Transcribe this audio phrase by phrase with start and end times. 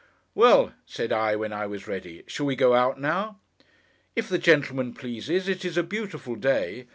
[0.33, 3.39] 'Well!' said I, when I was ready, 'shall we go out now?'
[4.15, 5.47] 'If the gentleman pleases.
[5.47, 6.87] It is a beautiful day.